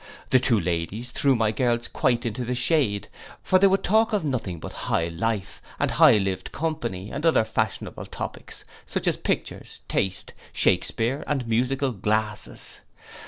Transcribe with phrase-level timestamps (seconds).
[0.29, 3.07] The two ladies threw my girls quite into the shade;
[3.43, 7.43] for they would talk of nothing but high life, and high lived company; with other
[7.45, 12.81] fashionable topics, such as pictures, taste, Shakespear, and the musical glasses.